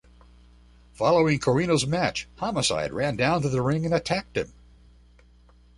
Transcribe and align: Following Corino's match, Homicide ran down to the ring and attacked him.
Following 0.93 1.37
Corino's 1.37 1.85
match, 1.85 2.27
Homicide 2.37 2.91
ran 2.91 3.17
down 3.17 3.43
to 3.43 3.49
the 3.49 3.61
ring 3.61 3.85
and 3.85 3.93
attacked 3.93 4.35
him. 4.35 4.51